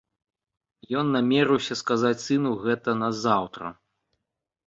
Ён 1.01 1.11
намерыўся 1.15 1.75
сказаць 1.81 2.23
сыну 2.25 2.51
гэта 2.63 2.97
назаўтра. 3.05 3.65